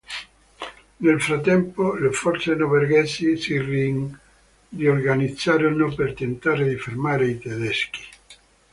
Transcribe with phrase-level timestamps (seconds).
[0.97, 3.59] Nel frattempo, le forze norvegesi si
[4.71, 8.01] riorganizzarono per tentare di fermare i tedeschi.